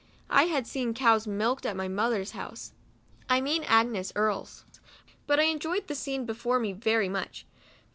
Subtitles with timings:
[0.31, 2.73] I had seen cows milked at my mother's house,
[3.29, 4.65] (I mean Agnes Earle's);
[5.27, 7.45] but I enjoyed the scene before me very much.